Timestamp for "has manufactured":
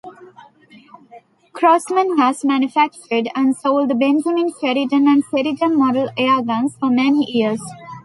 2.17-3.29